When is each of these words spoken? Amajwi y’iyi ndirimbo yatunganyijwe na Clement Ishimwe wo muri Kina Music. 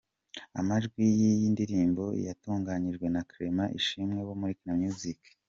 Amajwi 0.59 1.03
y’iyi 1.19 1.47
ndirimbo 1.53 2.03
yatunganyijwe 2.25 3.05
na 3.13 3.21
Clement 3.29 3.73
Ishimwe 3.79 4.19
wo 4.27 4.33
muri 4.39 4.53
Kina 4.59 4.75
Music. 4.83 5.21